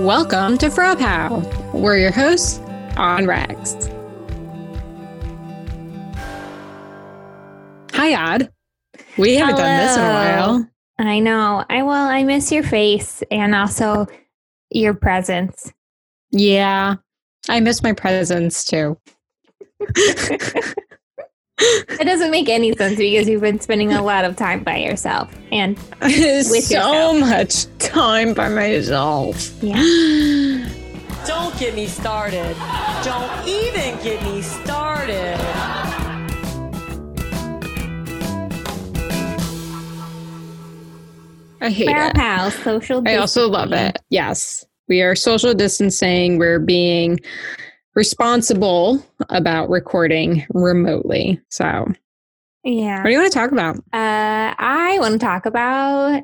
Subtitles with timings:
[0.00, 1.40] Welcome to Frau Pow.
[1.74, 2.58] We're your hosts
[2.96, 3.74] on Rags.
[7.92, 8.50] Hi, Odd.
[9.18, 10.66] We haven't done this in a while.
[10.98, 11.66] I know.
[11.68, 14.06] I well, I miss your face and also
[14.70, 15.70] your presence.
[16.30, 16.94] Yeah,
[17.50, 18.98] I miss my presence too.
[21.62, 25.30] It doesn't make any sense because you've been spending a lot of time by yourself
[25.52, 27.20] and with so yourself.
[27.20, 29.50] much time by myself.
[29.62, 29.74] yeah.
[31.26, 32.56] Don't get me started.
[33.04, 35.36] Don't even get me started.
[41.62, 42.14] I hate Brow it.
[42.14, 43.02] pal, social.
[43.06, 43.98] I also love it.
[44.08, 44.64] Yes.
[44.88, 46.38] We are social distancing.
[46.38, 47.18] We're being
[47.94, 51.40] responsible about recording remotely.
[51.50, 51.86] So,
[52.64, 52.98] Yeah.
[52.98, 53.76] what do you want to talk about?
[53.92, 56.22] Uh, I want to talk about,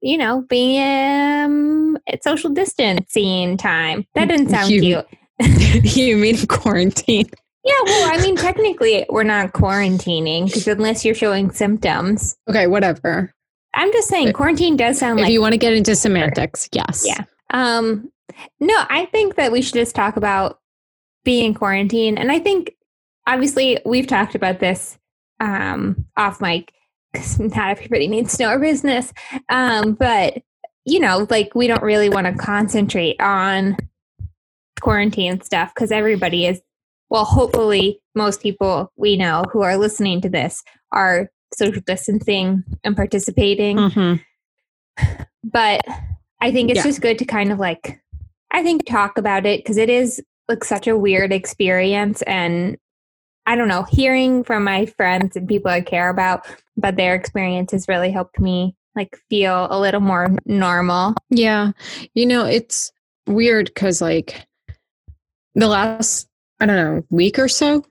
[0.00, 4.06] you know, being um, at social distancing time.
[4.14, 5.06] That didn't sound You- cute.
[5.96, 7.28] you mean quarantine?
[7.64, 12.36] Yeah, well, I mean, technically, we're not quarantining because unless you're showing symptoms.
[12.48, 13.32] Okay, whatever.
[13.74, 17.04] I'm just saying, quarantine does sound if like you want to get into semantics, yes.
[17.06, 17.24] Yeah.
[17.50, 18.12] Um,
[18.60, 20.58] no, I think that we should just talk about
[21.24, 22.18] being in quarantine.
[22.18, 22.74] And I think
[23.26, 24.98] obviously we've talked about this
[25.40, 26.72] um off mic
[27.12, 29.12] because not everybody needs to know our business.
[29.48, 30.42] Um, but
[30.86, 33.76] you know, like we don't really want to concentrate on
[34.80, 36.60] quarantine stuff because everybody is
[37.10, 42.96] well, hopefully most people we know who are listening to this are social distancing and
[42.96, 44.20] participating Mhm.
[45.44, 45.80] but
[46.40, 46.82] I think it's Yeah.
[46.84, 48.00] just good to kind of like
[48.50, 52.76] I think talk about it because it is like such a weird experience and
[53.46, 56.46] I don't know, hearing from my friends and people I care about
[56.76, 61.14] but their experiences really helped me like feel a little more normal.
[61.30, 61.72] Yeah.
[62.14, 62.92] You know, it's
[63.26, 64.46] weird because, like,
[65.54, 66.28] the last,
[66.60, 67.84] I don't know, week or so,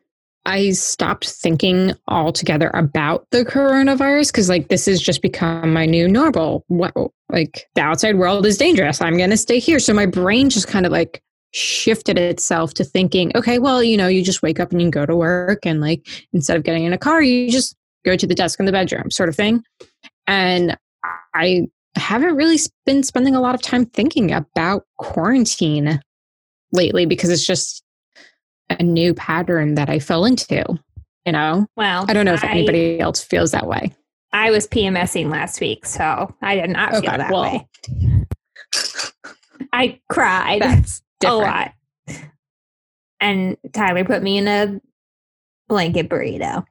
[0.45, 6.07] I stopped thinking altogether about the coronavirus because, like, this has just become my new
[6.07, 6.63] normal.
[6.67, 6.93] What,
[7.29, 9.01] like, the outside world is dangerous.
[9.01, 9.79] I'm going to stay here.
[9.79, 11.21] So my brain just kind of like
[11.53, 15.05] shifted itself to thinking, okay, well, you know, you just wake up and you go
[15.05, 18.35] to work, and like, instead of getting in a car, you just go to the
[18.35, 19.63] desk in the bedroom, sort of thing.
[20.27, 20.77] And
[21.33, 25.99] I haven't really been spending a lot of time thinking about quarantine
[26.71, 27.83] lately because it's just
[28.69, 30.63] a new pattern that I fell into.
[31.25, 33.93] You know, Well, I don't know if I, anybody else feels that way.
[34.33, 37.67] I was PMSing last week, so I did not feel that well, way.
[39.71, 41.73] I cried That's a lot.
[43.19, 44.81] And Tyler put me in a
[45.69, 46.65] blanket burrito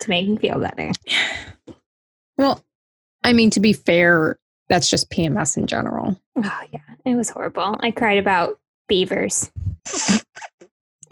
[0.00, 0.92] to make me feel better.
[2.38, 2.64] Well,
[3.22, 4.38] I mean, to be fair,
[4.70, 6.18] that's just PMS in general.
[6.36, 7.76] Oh yeah, it was horrible.
[7.80, 9.52] I cried about beavers.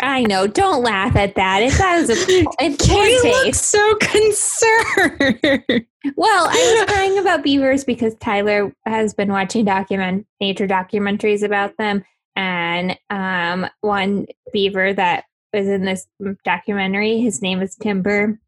[0.01, 0.47] I know.
[0.47, 1.61] Don't laugh at that.
[1.61, 5.87] It was a poor You so concerned.
[6.17, 11.77] Well, I was crying about beavers because Tyler has been watching document nature documentaries about
[11.79, 12.05] them,
[12.39, 16.07] and um, one beaver that was in this
[16.45, 18.39] documentary, his name is Timber.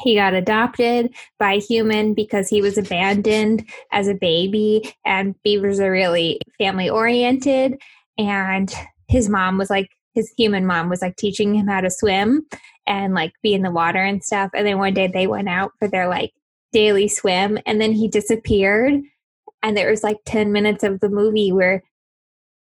[0.00, 5.92] He got adopted by human because he was abandoned as a baby, and beavers are
[5.92, 7.78] really family oriented.
[8.16, 8.72] And
[9.08, 12.46] his mom was like, his human mom was like teaching him how to swim
[12.86, 14.50] and like be in the water and stuff.
[14.54, 16.32] And then one day they went out for their like
[16.72, 19.02] daily swim and then he disappeared
[19.62, 21.82] and there was like 10 minutes of the movie where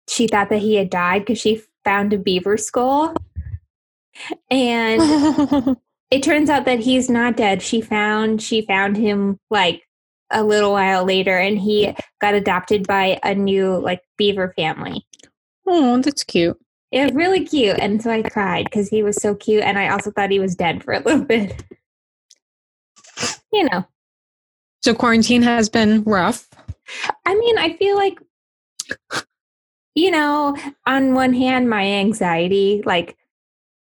[0.08, 3.14] she thought that he had died because she found a beaver skull.
[4.50, 5.76] And
[6.10, 7.62] it turns out that he's not dead.
[7.62, 9.82] She found she found him like
[10.30, 15.06] a little while later and he got adopted by a new like beaver family.
[15.66, 16.58] Oh, that's cute.
[16.92, 17.78] was really cute.
[17.78, 20.56] And so i cried because he was so cute and i also thought he was
[20.56, 21.62] dead for a little bit.
[23.52, 23.86] You know.
[24.82, 26.48] So quarantine has been rough.
[27.24, 28.20] I mean, I feel like,
[29.96, 33.16] you know, on one hand, my anxiety, like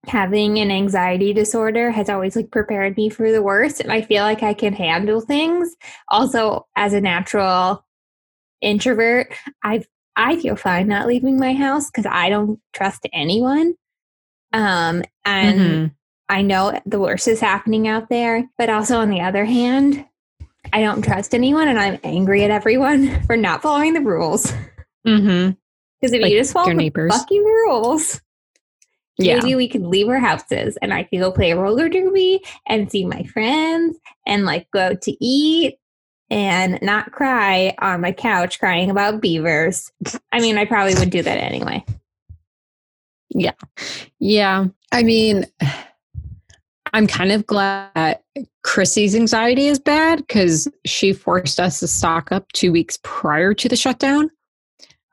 [0.07, 3.81] having an anxiety disorder, has always like prepared me for the worst.
[3.81, 5.75] And I feel like I can handle things.
[6.07, 7.85] Also, as a natural
[8.61, 9.31] introvert,
[9.63, 9.83] I
[10.15, 13.75] I feel fine not leaving my house because I don't trust anyone.
[14.53, 15.95] Um, and Mhm.
[16.29, 20.05] I know the worst is happening out there, but also on the other hand,
[20.73, 24.53] I don't trust anyone, and I'm angry at everyone for not following the rules.
[25.05, 25.57] Mhm.
[25.99, 27.11] Because if Like you just follow your the neighbors.
[27.15, 28.21] fucking rules,
[29.17, 29.35] Yeah.
[29.37, 33.05] maybe we could leave our houses and I could go play roller derby and see
[33.05, 35.75] my friends and like go to eat
[36.29, 39.91] and not cry on my couch crying about beavers.
[40.31, 41.83] I mean, I probably would do that anyway.
[43.29, 43.53] Yeah.
[44.19, 44.67] Yeah.
[44.91, 45.45] I mean,
[46.93, 48.23] I'm kind of glad that
[48.63, 53.69] Chrissy's anxiety is bad because she forced us to stock up two weeks prior to
[53.69, 54.31] the shutdown.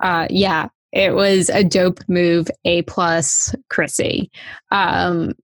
[0.02, 2.48] Uh, yeah, it was a dope move.
[2.64, 4.30] A plus, Chrissy.
[4.70, 5.34] Um,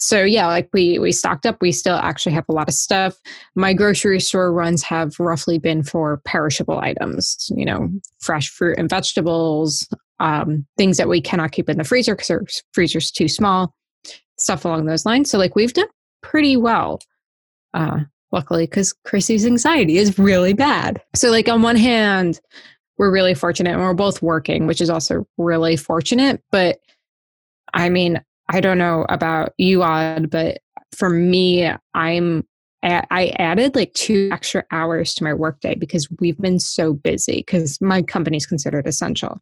[0.00, 1.58] so yeah, like we we stocked up.
[1.60, 3.14] We still actually have a lot of stuff.
[3.54, 7.50] My grocery store runs have roughly been for perishable items.
[7.54, 7.88] You know,
[8.18, 9.88] fresh fruit and vegetables,
[10.18, 12.42] um, things that we cannot keep in the freezer because our
[12.72, 13.72] freezer's too small,
[14.38, 15.30] stuff along those lines.
[15.30, 15.86] So, like, we've done
[16.20, 16.98] pretty well,
[17.74, 18.00] uh,
[18.32, 21.00] luckily, because Chrissy's anxiety is really bad.
[21.14, 22.40] So, like, on one hand,
[22.98, 26.42] we're really fortunate and we're both working, which is also really fortunate.
[26.50, 26.78] But
[27.74, 30.58] I mean, I don't know about you, Odd, but
[30.92, 32.46] for me, I'm
[32.82, 37.80] I added like two extra hours to my workday because we've been so busy because
[37.80, 39.40] my company's considered essential.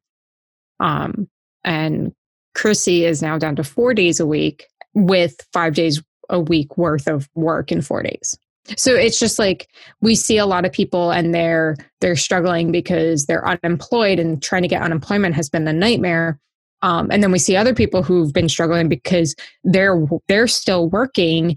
[0.81, 1.29] Um,
[1.63, 2.13] and
[2.55, 7.07] Chrissy is now down to four days a week with five days a week worth
[7.07, 8.39] of work in four days.
[8.77, 9.69] So it's just like
[10.01, 14.63] we see a lot of people and they're they're struggling because they're unemployed and trying
[14.63, 16.39] to get unemployment has been a nightmare.
[16.83, 19.35] Um, and then we see other people who've been struggling because
[19.65, 21.57] they're they're still working,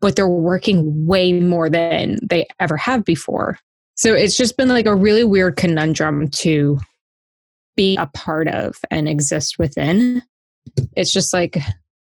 [0.00, 3.58] but they're working way more than they ever have before.
[3.96, 6.78] So it's just been like a really weird conundrum to
[7.76, 10.22] be a part of and exist within.
[10.96, 11.58] It's just like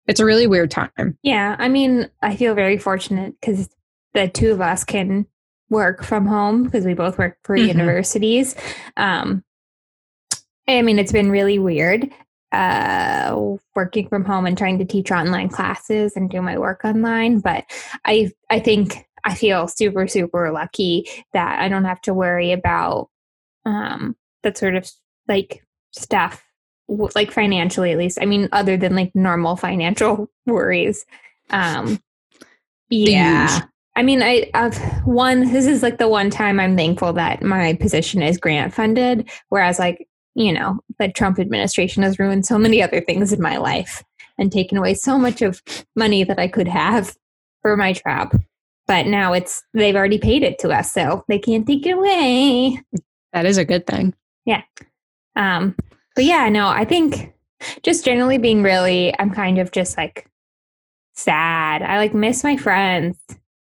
[0.07, 1.18] it's a really weird time.
[1.24, 3.69] Yeah, I mean, I feel very fortunate because
[4.15, 5.27] the two of us can
[5.69, 7.67] work from home because we both work for Mhm.
[7.67, 8.56] universities.
[8.97, 9.44] Um,
[10.67, 12.09] I mean, it's been really weird
[12.51, 17.39] uh, working from home and trying to teach online classes and do my work online.
[17.39, 17.65] But
[18.06, 23.09] I, I think I feel super, super lucky that I don't have to worry about
[23.65, 24.89] um, that sort of
[25.27, 26.44] like stuff
[26.88, 31.03] like financially at least i mean other than like normal financial worries
[31.50, 32.00] um
[32.89, 33.61] yeah.
[33.95, 37.74] I mean i i've one this is like the one time i'm thankful that my
[37.74, 42.81] position is grant funded whereas like you know the trump administration has ruined so many
[42.81, 44.03] other things in my life
[44.38, 45.62] and taken away so much of
[45.95, 47.15] money that i could have
[47.62, 48.38] for my job
[48.88, 52.80] but now it's they've already paid it to us so they can't take it away
[53.36, 54.13] That is a good thing.
[54.45, 54.62] Yeah.
[55.36, 55.75] Um,
[56.15, 57.33] but yeah, no, I think
[57.83, 60.30] just generally being really, I'm kind of just like
[61.15, 61.81] sad.
[61.81, 63.18] I like miss my friends.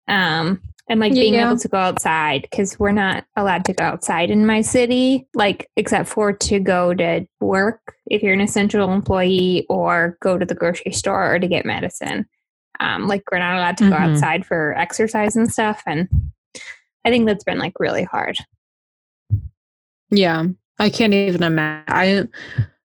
[0.08, 1.46] Um, and like being Yeah.
[1.46, 5.70] able to go outside because we're not allowed to go outside in my city, like
[5.76, 10.54] except for to go to work if you're an essential employee or go to the
[10.54, 12.26] grocery store or to get medicine.
[12.80, 14.10] Um, like we're not allowed to go Mhm.
[14.12, 15.82] outside for exercise and stuff.
[15.86, 16.06] And
[17.06, 18.36] I think that's been like really hard.
[20.10, 20.44] Yeah,
[20.78, 21.84] I can't even imagine.
[21.88, 22.28] I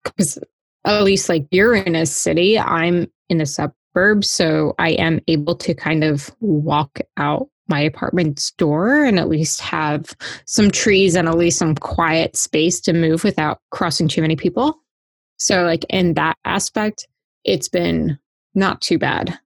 [0.04, 0.40] because
[0.86, 3.76] at least like you're in a city, I'm in a suburb,
[4.22, 9.62] so I am able to kind of walk out my apartment's door and at least
[9.62, 14.36] have some trees and at least some quiet space to move without crossing too many
[14.36, 14.78] people.
[15.38, 17.08] So like in that aspect,
[17.44, 18.18] it's been
[18.54, 19.38] not too bad.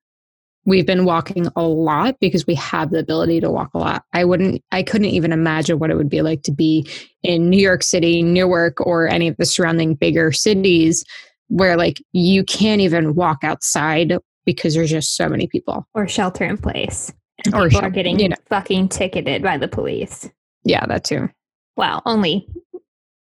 [0.66, 4.04] We've been walking a lot because we have the ability to walk a lot.
[4.14, 6.90] I wouldn't I couldn't even imagine what it would be like to be
[7.24, 11.06] in New York City, Newark, or any of the surrounding bigger cities
[11.48, 15.88] where like you can't even walk outside because there's just so many people.
[15.94, 17.14] or shelter in place.
[17.46, 18.36] And Or people shel- are getting you know.
[18.50, 20.28] fucking ticketed by the police.
[20.64, 21.30] Yeah, that too.
[21.76, 22.48] Well, only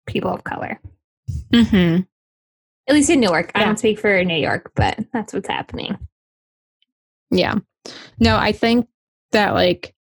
[0.08, 0.80] people of color.
[1.52, 2.04] Mm-hmm.
[2.88, 3.52] At least in Newark.
[3.56, 5.98] I don't speak for New York, but that's what's happening.
[7.32, 7.56] Yeah.
[8.20, 8.88] No, I think
[9.32, 9.94] that like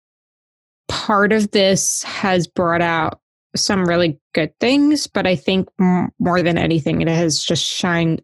[0.88, 3.18] part of this has brought out
[3.56, 8.22] some really good things, but I think m- more than anything, it has just shined,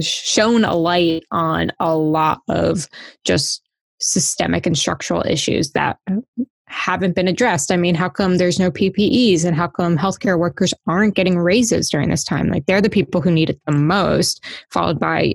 [0.00, 2.88] shown a light on a lot of
[3.24, 3.62] just
[4.00, 6.22] systemic and structural issues that oh.
[6.66, 7.70] haven't been addressed.
[7.70, 11.88] I mean, how come there's no PPEs and how come healthcare workers aren't getting raises
[11.88, 12.48] during this time?
[12.48, 15.34] Like they're the people who need it the most, followed by,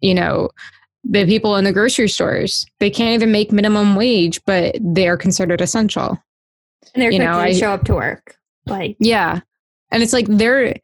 [0.00, 0.50] you know,
[1.08, 2.66] the people in the grocery stores.
[2.80, 6.18] They can't even make minimum wage, but they are considered essential.
[6.94, 8.36] And they're You know, to I- show up to work.
[8.66, 9.40] Like, Yeah.
[9.92, 10.74] And it's like they're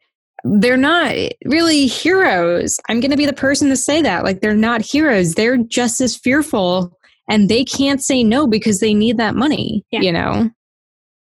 [0.43, 1.13] they're not
[1.45, 2.79] really heroes.
[2.89, 4.23] I'm going to be the person to say that.
[4.23, 5.35] Like they're not heroes.
[5.35, 6.97] They're just as fearful
[7.29, 10.01] and they can't say no because they need that money, Yeah.
[10.01, 10.49] you know.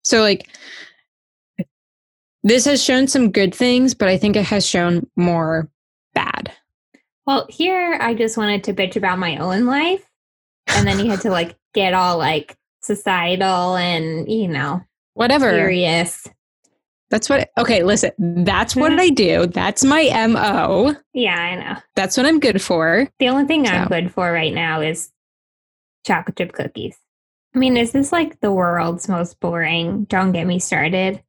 [0.03, 0.47] So like
[2.43, 5.69] this has shown some good things, but I think it has shown more
[6.13, 6.51] bad.
[7.27, 10.03] well, here I just wanted to bitch about my own life.
[10.67, 14.81] And then you had to like get all like societal and, you know,
[15.13, 15.49] Whatever.
[15.51, 16.27] serious.
[17.11, 18.11] That's what Okay, listen.
[18.17, 19.01] That's what mm-hmm.
[19.01, 19.45] I do.
[19.45, 20.95] That's my MO.
[21.13, 21.81] Yeah, I know.
[21.95, 23.07] That's what I'm good for.
[23.19, 25.11] The only thing I'm good for right now is
[26.07, 26.97] chocolate chip cookies.
[27.53, 30.05] I mean, is this like the world's most boring?
[30.05, 31.21] Don't get me started.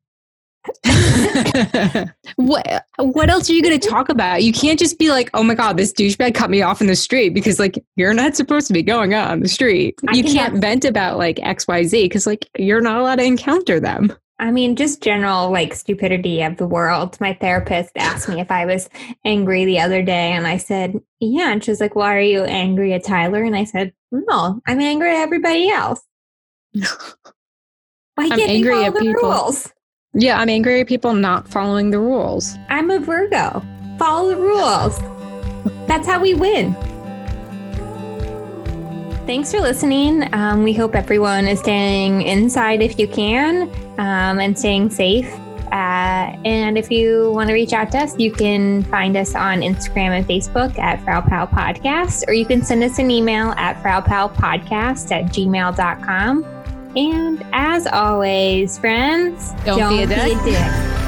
[2.36, 4.44] what what else are you going to talk about?
[4.44, 6.94] You can't just be like, "Oh my god, this douchebag cut me off in the
[6.94, 9.98] street" because like you're not supposed to be going out on the street.
[10.08, 13.24] I you can can't have- vent about like XYZ because like you're not allowed to
[13.24, 14.12] encounter them.
[14.42, 17.16] I mean, just general like stupidity of the world.
[17.20, 18.90] My therapist asked me if I was
[19.24, 21.52] angry the other day, and I said, Yeah.
[21.52, 23.44] And she was like, Why are you angry at Tyler?
[23.44, 26.02] And I said, No, I'm angry at everybody else.
[26.74, 29.30] Why I'm can't they angry follow at the people.
[29.30, 29.72] rules?
[30.12, 32.56] Yeah, I'm angry at people not following the rules.
[32.68, 33.62] I'm a Virgo.
[33.96, 34.98] Follow the rules.
[35.86, 36.74] That's how we win.
[39.26, 40.28] Thanks for listening.
[40.34, 45.32] Um, we hope everyone is staying inside if you can um, and staying safe.
[45.72, 49.60] Uh, and if you want to reach out to us, you can find us on
[49.60, 53.82] Instagram and Facebook at Frau Pal Podcast, or you can send us an email at
[53.82, 56.44] frowpalpodcast at gmail.com.
[56.94, 60.36] And as always, friends, Don't be a dick.
[60.44, 61.01] dick.